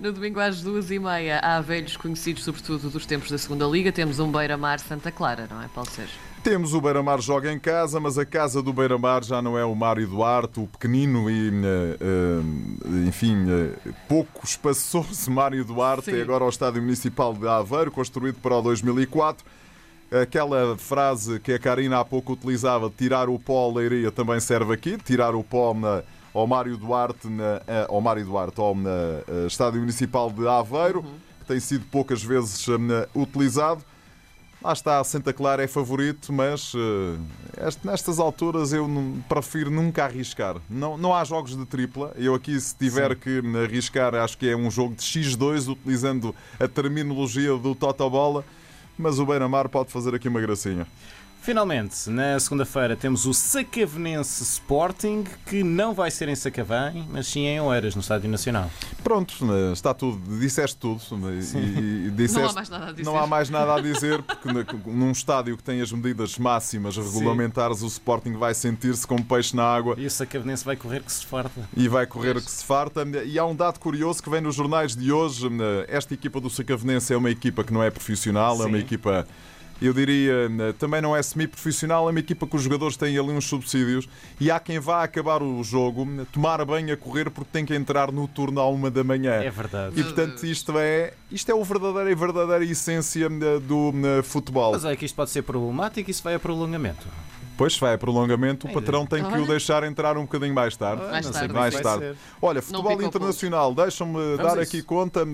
No 0.00 0.12
domingo 0.12 0.40
às 0.40 0.62
duas 0.62 0.90
e 0.90 0.98
meia 0.98 1.40
há 1.40 1.60
velhos 1.60 1.94
conhecidos, 1.94 2.42
sobretudo 2.42 2.88
dos 2.88 3.04
tempos 3.04 3.30
da 3.30 3.36
segunda 3.36 3.66
Liga. 3.66 3.92
Temos 3.92 4.18
um 4.18 4.32
Beira-Mar 4.32 4.80
Santa 4.80 5.12
Clara, 5.12 5.46
não 5.50 5.60
é, 5.60 5.68
Paulo 5.68 5.90
Sérgio? 5.90 6.16
Temos 6.42 6.72
o 6.72 6.80
Beira-Mar 6.80 7.20
joga 7.20 7.52
em 7.52 7.58
casa, 7.58 8.00
mas 8.00 8.16
a 8.16 8.24
casa 8.24 8.62
do 8.62 8.72
Beira-Mar 8.72 9.22
já 9.22 9.42
não 9.42 9.58
é 9.58 9.64
o 9.64 9.74
Mário 9.74 10.06
Duarte, 10.08 10.58
o 10.58 10.66
pequenino 10.66 11.30
e, 11.30 11.50
eh, 11.50 11.98
eh, 12.00 13.06
enfim, 13.06 13.44
eh, 13.46 13.92
pouco 14.08 14.42
espaçoso 14.42 15.28
Mário 15.30 15.62
Duarte, 15.66 16.06
Sim. 16.06 16.16
é 16.16 16.22
agora 16.22 16.44
o 16.44 16.48
Estádio 16.48 16.80
Municipal 16.80 17.34
de 17.34 17.46
Aveiro, 17.46 17.90
construído 17.90 18.38
para 18.40 18.56
o 18.56 18.62
2004. 18.62 19.44
Aquela 20.22 20.78
frase 20.78 21.38
que 21.40 21.52
a 21.52 21.58
Karina 21.58 22.00
há 22.00 22.04
pouco 22.06 22.32
utilizava, 22.32 22.90
tirar 22.96 23.28
o 23.28 23.38
pó 23.38 23.68
à 23.68 23.74
leiria, 23.74 24.10
também 24.10 24.40
serve 24.40 24.72
aqui. 24.72 24.96
Tirar 24.96 25.34
o 25.34 25.44
pó 25.44 25.74
na, 25.74 26.02
ao 26.32 26.46
Mário 26.46 26.76
Duarte, 26.76 27.28
na, 27.28 27.60
ao 27.88 28.00
Mário 28.00 28.24
Duarte, 28.24 28.60
ao 28.60 28.74
na, 28.74 29.46
Estádio 29.46 29.80
Municipal 29.80 30.30
de 30.30 30.46
Aveiro, 30.46 31.00
uhum. 31.00 31.14
que 31.40 31.46
tem 31.46 31.60
sido 31.60 31.84
poucas 31.90 32.22
vezes 32.22 32.66
utilizado. 33.14 33.82
Lá 34.62 34.74
está, 34.74 35.02
Santa 35.02 35.32
Clara 35.32 35.64
é 35.64 35.66
favorito, 35.66 36.30
mas 36.34 36.74
uh, 36.74 37.18
nestas 37.82 38.18
alturas 38.18 38.74
eu 38.74 38.86
não, 38.86 39.18
prefiro 39.26 39.70
nunca 39.70 40.04
arriscar. 40.04 40.56
Não, 40.68 40.98
não 40.98 41.14
há 41.14 41.24
jogos 41.24 41.56
de 41.56 41.64
tripla. 41.64 42.12
Eu 42.14 42.34
aqui, 42.34 42.60
se 42.60 42.76
tiver 42.76 43.12
Sim. 43.12 43.16
que 43.16 43.42
arriscar, 43.56 44.14
acho 44.14 44.36
que 44.36 44.46
é 44.46 44.54
um 44.54 44.70
jogo 44.70 44.94
de 44.94 45.02
X2, 45.02 45.66
utilizando 45.72 46.34
a 46.58 46.68
terminologia 46.68 47.56
do 47.56 47.74
Totobola. 47.74 48.44
Mas 48.98 49.18
o 49.18 49.24
Beira-Mar 49.24 49.66
pode 49.70 49.90
fazer 49.90 50.14
aqui 50.14 50.28
uma 50.28 50.42
gracinha. 50.42 50.86
Finalmente, 51.42 52.10
na 52.10 52.38
segunda-feira 52.38 52.94
temos 52.94 53.24
o 53.24 53.32
Sacavenense 53.32 54.42
Sporting, 54.42 55.24
que 55.46 55.64
não 55.64 55.94
vai 55.94 56.10
ser 56.10 56.28
em 56.28 56.36
Sacavém, 56.36 57.06
mas 57.10 57.26
sim 57.26 57.46
em 57.46 57.58
Oeiras, 57.58 57.94
no 57.94 58.02
Estádio 58.02 58.28
Nacional. 58.28 58.70
Pronto, 59.02 59.34
está 59.72 59.94
tudo, 59.94 60.38
disseste 60.38 60.76
tudo. 60.76 61.00
E, 61.32 62.08
e 62.08 62.10
disseste, 62.10 62.42
não 62.42 62.50
há 62.50 62.52
mais 62.52 62.68
nada 62.68 62.86
a 62.86 62.92
dizer. 62.92 63.04
Não 63.04 63.18
há 63.18 63.26
mais 63.26 63.50
nada 63.50 63.74
a 63.74 63.80
dizer, 63.80 64.22
porque 64.22 64.48
num 64.86 65.10
estádio 65.10 65.56
que 65.56 65.62
tem 65.62 65.80
as 65.80 65.90
medidas 65.90 66.36
máximas 66.36 66.98
regulamentares, 66.98 67.78
sim. 67.78 67.86
o 67.86 67.88
Sporting 67.88 68.34
vai 68.34 68.52
sentir-se 68.52 69.06
como 69.06 69.24
peixe 69.24 69.56
na 69.56 69.64
água. 69.64 69.94
E 69.96 70.04
o 70.04 70.10
Sacavenense 70.10 70.62
vai 70.62 70.76
correr 70.76 71.02
que 71.02 71.10
se 71.10 71.24
farta. 71.24 71.66
E 71.74 71.88
vai 71.88 72.06
correr 72.06 72.34
que 72.34 72.50
se 72.50 72.64
farta. 72.64 73.02
E 73.24 73.38
há 73.38 73.46
um 73.46 73.56
dado 73.56 73.80
curioso 73.80 74.22
que 74.22 74.28
vem 74.28 74.42
nos 74.42 74.54
jornais 74.54 74.94
de 74.94 75.10
hoje. 75.10 75.48
Esta 75.88 76.12
equipa 76.12 76.38
do 76.38 76.50
Sacavenense 76.50 77.14
é 77.14 77.16
uma 77.16 77.30
equipa 77.30 77.64
que 77.64 77.72
não 77.72 77.82
é 77.82 77.90
profissional, 77.90 78.58
sim. 78.58 78.64
é 78.64 78.66
uma 78.66 78.78
equipa 78.78 79.26
eu 79.86 79.92
diria, 79.92 80.48
né, 80.48 80.74
também 80.78 81.00
não 81.00 81.16
é 81.16 81.22
semi-profissional, 81.22 82.08
é 82.08 82.10
uma 82.10 82.20
equipa 82.20 82.46
que 82.46 82.56
os 82.56 82.62
jogadores 82.62 82.96
têm 82.96 83.18
ali 83.18 83.30
uns 83.30 83.46
subsídios 83.46 84.08
e 84.38 84.50
há 84.50 84.60
quem 84.60 84.78
vá 84.78 85.02
acabar 85.02 85.42
o 85.42 85.62
jogo, 85.64 86.06
tomar 86.32 86.64
bem 86.64 86.90
a 86.90 86.96
correr 86.96 87.30
porque 87.30 87.50
tem 87.52 87.64
que 87.64 87.74
entrar 87.74 88.12
no 88.12 88.28
turno 88.28 88.60
à 88.60 88.68
uma 88.68 88.90
da 88.90 89.02
manhã. 89.02 89.34
É 89.34 89.50
verdade. 89.50 89.98
E 89.98 90.02
portanto 90.02 90.44
isto 90.44 90.72
é, 90.78 91.14
isto 91.30 91.50
é 91.50 91.54
o 91.54 91.64
verdadeiro 91.64 92.10
e 92.10 92.14
verdadeira 92.14 92.64
essência 92.64 93.28
né, 93.28 93.58
do 93.60 93.92
futebol. 94.22 94.72
Mas 94.72 94.84
é 94.84 94.94
que 94.94 95.04
isto 95.04 95.14
pode 95.14 95.30
ser 95.30 95.42
problemático 95.42 96.08
e 96.08 96.12
isso 96.12 96.22
vai 96.22 96.34
a 96.34 96.38
prolongamento. 96.38 97.06
Pois 97.56 97.76
vai 97.78 97.92
a 97.92 97.98
prolongamento, 97.98 98.66
o 98.66 98.72
patrão 98.72 99.04
tem 99.04 99.22
que 99.22 99.38
o 99.38 99.46
deixar 99.46 99.84
entrar 99.84 100.16
um 100.16 100.22
bocadinho 100.22 100.54
mais 100.54 100.74
tarde. 100.76 101.02
Mais 101.10 101.28
tarde. 101.28 101.52
Mais 101.52 101.78
tarde. 101.78 102.16
Olha, 102.40 102.62
futebol 102.62 103.02
internacional, 103.02 103.74
deixa-me 103.74 104.36
dar 104.38 104.58
aqui 104.58 104.82
conta. 104.82 105.26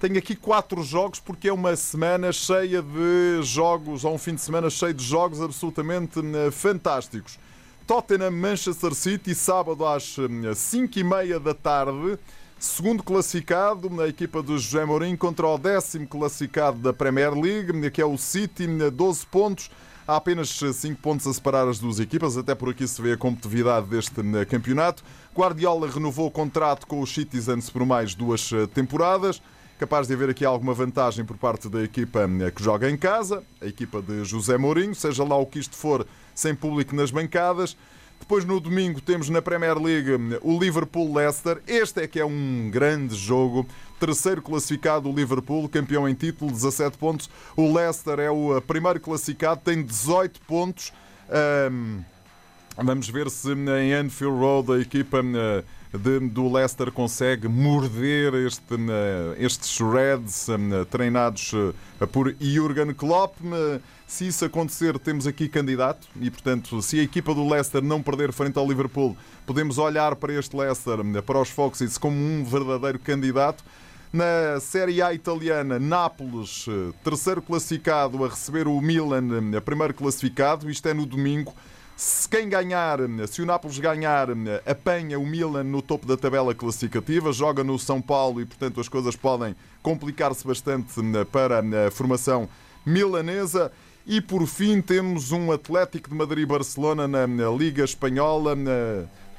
Tenho 0.00 0.18
aqui 0.18 0.34
quatro 0.34 0.82
jogos 0.82 1.20
porque 1.20 1.48
é 1.48 1.52
uma 1.52 1.74
semana 1.76 2.32
cheia 2.32 2.82
de 2.82 3.42
jogos, 3.42 4.04
ou 4.04 4.14
um 4.14 4.18
fim 4.18 4.34
de 4.34 4.40
semana 4.40 4.68
cheio 4.68 4.92
de 4.92 5.04
jogos 5.04 5.40
absolutamente 5.40 6.18
eh, 6.18 6.50
fantásticos. 6.50 7.38
Tottenham 7.86 8.32
Manchester 8.32 8.92
City, 8.92 9.34
sábado 9.34 9.86
às 9.86 10.16
5 10.56 10.98
eh, 10.98 11.00
e 11.00 11.04
meia 11.04 11.40
da 11.40 11.54
tarde. 11.54 12.18
Segundo 12.58 13.02
classificado, 13.02 13.88
na 13.88 14.08
equipa 14.08 14.42
do 14.42 14.58
José 14.58 14.84
Mourinho 14.84 15.16
contra 15.16 15.46
o 15.46 15.56
décimo 15.56 16.06
classificado 16.06 16.78
da 16.78 16.92
Premier 16.92 17.32
League, 17.32 17.90
que 17.90 18.00
é 18.00 18.06
o 18.06 18.18
City, 18.18 18.66
12 18.66 19.26
pontos. 19.26 19.70
Há 20.06 20.16
apenas 20.16 20.48
5 20.50 21.00
pontos 21.00 21.26
a 21.26 21.32
separar 21.32 21.68
as 21.68 21.78
duas 21.78 21.98
equipas, 21.98 22.36
até 22.36 22.54
por 22.54 22.68
aqui 22.68 22.86
se 22.86 23.00
vê 23.00 23.12
a 23.12 23.16
competitividade 23.16 23.86
deste 23.86 24.14
campeonato. 24.50 25.02
Guardiola 25.34 25.88
renovou 25.88 26.26
o 26.26 26.30
contrato 26.30 26.86
com 26.86 27.00
os 27.00 27.14
Citizens 27.14 27.70
por 27.70 27.86
mais 27.86 28.14
duas 28.14 28.50
temporadas 28.74 29.40
capaz 29.78 30.06
de 30.06 30.14
haver 30.14 30.30
aqui 30.30 30.44
alguma 30.44 30.72
vantagem 30.72 31.24
por 31.24 31.36
parte 31.36 31.68
da 31.68 31.82
equipa 31.82 32.28
eh, 32.40 32.50
que 32.50 32.62
joga 32.62 32.90
em 32.90 32.96
casa, 32.96 33.42
a 33.60 33.66
equipa 33.66 34.00
de 34.00 34.24
José 34.24 34.56
Mourinho, 34.56 34.94
seja 34.94 35.24
lá 35.24 35.36
o 35.36 35.46
que 35.46 35.58
isto 35.58 35.76
for, 35.76 36.06
sem 36.34 36.54
público 36.54 36.94
nas 36.94 37.10
bancadas. 37.10 37.76
Depois 38.20 38.44
no 38.44 38.58
domingo 38.58 39.00
temos 39.00 39.28
na 39.28 39.42
Premier 39.42 39.76
League 39.76 40.10
eh, 40.10 40.38
o 40.42 40.58
Liverpool-Leicester. 40.58 41.60
Este 41.66 42.02
é 42.02 42.06
que 42.06 42.18
é 42.18 42.24
um 42.24 42.70
grande 42.70 43.14
jogo. 43.14 43.66
Terceiro 43.98 44.40
classificado 44.40 45.10
o 45.10 45.14
Liverpool, 45.14 45.68
campeão 45.68 46.08
em 46.08 46.14
título, 46.14 46.50
17 46.50 46.96
pontos. 46.96 47.28
O 47.56 47.72
Leicester 47.72 48.18
é 48.20 48.30
o 48.30 48.56
eh, 48.56 48.60
primeiro 48.60 49.00
classificado, 49.00 49.60
tem 49.64 49.82
18 49.82 50.40
pontos. 50.42 50.92
Um, 51.70 52.02
vamos 52.76 53.08
ver 53.08 53.30
se 53.30 53.52
em 53.52 53.92
Anfield 53.94 54.38
Road 54.38 54.72
a 54.72 54.78
equipa 54.78 55.22
de, 55.98 56.18
do 56.20 56.52
Leicester 56.52 56.90
consegue 56.90 57.48
morder 57.48 58.34
este, 58.34 58.74
eh, 58.74 59.36
estes 59.38 59.78
Reds 59.78 60.48
eh, 60.48 60.84
treinados 60.90 61.52
eh, 62.00 62.06
por 62.06 62.34
Jurgen 62.40 62.92
Klopp. 62.94 63.36
Se 64.06 64.26
isso 64.26 64.44
acontecer, 64.44 64.98
temos 64.98 65.26
aqui 65.26 65.48
candidato 65.48 66.06
e, 66.20 66.30
portanto, 66.30 66.82
se 66.82 67.00
a 67.00 67.02
equipa 67.02 67.34
do 67.34 67.48
Leicester 67.48 67.82
não 67.82 68.02
perder 68.02 68.32
frente 68.32 68.58
ao 68.58 68.68
Liverpool, 68.68 69.16
podemos 69.46 69.78
olhar 69.78 70.14
para 70.16 70.32
este 70.34 70.54
Leicester, 70.54 70.98
para 71.22 71.40
os 71.40 71.48
Foxes, 71.48 71.96
como 71.96 72.16
um 72.16 72.44
verdadeiro 72.44 72.98
candidato. 72.98 73.64
Na 74.12 74.60
Série 74.60 75.02
A 75.02 75.12
italiana, 75.12 75.78
Nápoles, 75.80 76.66
terceiro 77.02 77.42
classificado, 77.42 78.24
a 78.24 78.28
receber 78.28 78.68
o 78.68 78.80
Milan, 78.80 79.60
primeiro 79.64 79.94
classificado. 79.94 80.70
Isto 80.70 80.88
é 80.88 80.94
no 80.94 81.06
domingo. 81.06 81.52
Se 81.96 82.28
quem 82.28 82.48
ganhar, 82.48 82.98
se 83.28 83.40
o 83.40 83.46
Nápoles 83.46 83.78
ganhar, 83.78 84.26
apanha 84.66 85.16
o 85.16 85.24
Milan 85.24 85.62
no 85.62 85.80
topo 85.80 86.04
da 86.06 86.16
tabela 86.16 86.52
classificativa, 86.52 87.32
joga 87.32 87.62
no 87.62 87.78
São 87.78 88.02
Paulo 88.02 88.40
e, 88.40 88.44
portanto, 88.44 88.80
as 88.80 88.88
coisas 88.88 89.14
podem 89.14 89.54
complicar-se 89.80 90.44
bastante 90.44 90.92
para 91.30 91.60
a 91.60 91.90
formação 91.92 92.48
milanesa. 92.84 93.70
E 94.04 94.20
por 94.20 94.44
fim 94.46 94.82
temos 94.82 95.30
um 95.30 95.52
Atlético 95.52 96.10
de 96.10 96.16
Madrid-Barcelona 96.16 97.06
na 97.06 97.48
Liga 97.50 97.84
Espanhola 97.84 98.56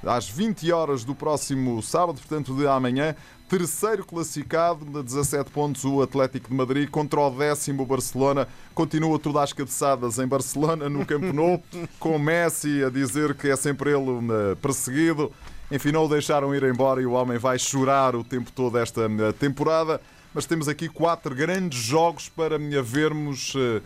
às 0.06 0.30
20 0.30 0.72
horas 0.72 1.04
do 1.04 1.16
próximo 1.16 1.82
sábado, 1.82 2.20
portanto 2.20 2.56
de 2.56 2.68
amanhã. 2.68 3.16
Terceiro 3.48 4.04
classificado, 4.04 4.86
de 4.86 5.04
17 5.04 5.52
pontos, 5.52 5.86
o 5.86 6.02
Atlético 6.02 6.50
de 6.50 6.56
Madrid 6.56 6.90
contra 6.90 7.20
o 7.20 7.30
décimo 7.30 7.86
Barcelona. 7.86 8.48
Continua 8.74 9.20
tudo 9.20 9.38
às 9.38 9.54
cabeçadas 9.54 10.18
em 10.18 10.28
Barcelona, 10.28 10.90
no 10.90 11.06
Camp 11.06 11.24
Nou, 11.24 11.62
com 12.00 12.18
Messi 12.18 12.84
a 12.84 12.90
dizer 12.90 13.36
que 13.36 13.50
é 13.50 13.56
sempre 13.56 13.92
ele 13.92 14.10
eh, 14.32 14.56
perseguido. 14.56 15.32
Enfim, 15.72 15.92
não 15.92 16.06
o 16.06 16.10
deixaram 16.10 16.56
ir 16.56 16.64
embora 16.64 17.02
e 17.02 17.06
o 17.06 17.12
homem 17.12 17.38
vai 17.38 17.60
chorar 17.60 18.16
o 18.16 18.24
tempo 18.24 18.52
todo 18.52 18.80
esta 18.80 19.02
eh, 19.02 19.32
temporada. 19.34 20.02
Mas 20.34 20.46
temos 20.46 20.68
aqui 20.68 20.90
quatro 20.90 21.34
grandes 21.36 21.80
jogos 21.80 22.28
para 22.28 22.58
vermos 22.58 23.54
eh, 23.56 23.82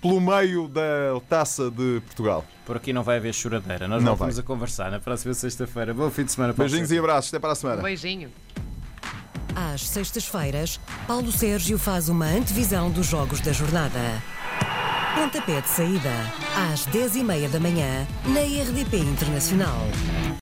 pelo 0.00 0.20
meio 0.20 0.68
da 0.68 1.20
taça 1.28 1.70
de 1.70 2.00
Portugal. 2.06 2.44
Por 2.64 2.76
aqui 2.76 2.92
não 2.92 3.02
vai 3.02 3.16
haver 3.16 3.34
choradeira. 3.34 3.86
Nós 3.86 4.02
não 4.02 4.14
voltamos 4.14 4.38
a 4.38 4.42
conversar 4.42 4.90
na 4.90 5.00
próxima 5.00 5.34
sexta-feira. 5.34 5.92
Bom 5.92 6.10
fim 6.10 6.24
de 6.24 6.32
semana 6.32 6.54
para 6.54 6.64
Beijinhos 6.64 6.90
e 6.90 6.98
abraços. 6.98 7.30
Até 7.30 7.38
para 7.40 7.52
a 7.52 7.54
semana. 7.54 7.80
Um 7.80 7.84
beijinho. 7.84 8.30
Às 9.54 9.88
sextas-feiras, 9.88 10.78
Paulo 11.06 11.32
Sérgio 11.32 11.78
faz 11.78 12.08
uma 12.08 12.26
antevisão 12.26 12.90
dos 12.90 13.06
jogos 13.06 13.40
da 13.40 13.52
jornada. 13.52 14.22
Pontapé 15.14 15.60
de 15.60 15.68
saída, 15.68 16.12
às 16.72 16.86
10h30 16.86 17.48
da 17.50 17.60
manhã, 17.60 18.06
na 18.26 18.40
RDP 18.40 18.98
Internacional. 18.98 19.88